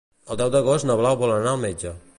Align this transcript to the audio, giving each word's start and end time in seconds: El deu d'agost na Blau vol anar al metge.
El 0.35 0.39
deu 0.41 0.49
d'agost 0.55 0.89
na 0.91 0.97
Blau 1.03 1.21
vol 1.25 1.37
anar 1.37 1.53
al 1.57 1.65
metge. 1.69 1.95